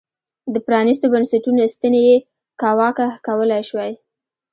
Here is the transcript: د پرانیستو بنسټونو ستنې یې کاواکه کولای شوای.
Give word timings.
د 0.53 0.55
پرانیستو 0.65 1.05
بنسټونو 1.13 1.61
ستنې 1.73 2.01
یې 2.09 2.15
کاواکه 2.61 3.07
کولای 3.27 3.61
شوای. 3.69 3.91